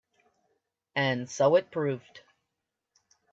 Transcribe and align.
And 0.95 1.29
so 1.29 1.55
it 1.57 1.69
proved. 1.69 2.21